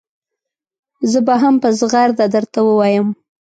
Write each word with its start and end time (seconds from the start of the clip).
زه 1.11 1.19
به 1.27 1.35
هم 1.41 1.55
په 1.63 1.69
زغرده 1.79 2.25
درته 2.33 2.59
ووایم. 2.63 3.07